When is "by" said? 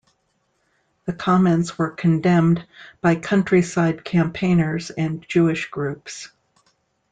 3.01-3.15